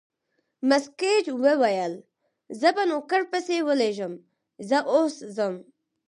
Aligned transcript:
مس 0.67 0.85
ګېج 0.99 1.25
وویل: 1.43 1.93
زه 2.59 2.69
به 2.75 2.83
نوکر 2.89 3.21
پسې 3.31 3.57
ولېږم، 3.67 4.13
زه 4.67 4.77
اوس 4.93 5.15
ځم. 5.35 5.55